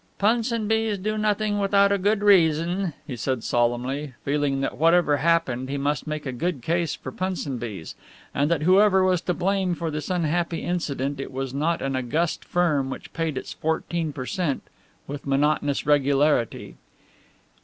[0.17, 5.77] "Punsonby's do nothing without a good reason," he said solemnly, feeling that whatever happened he
[5.77, 7.93] must make a good case for Punsonby's,
[8.33, 12.43] and that whoever was to blame for this unhappy incident it was not an august
[12.43, 14.63] firm which paid its fourteen per cent.
[15.05, 16.77] with monotonous regularity.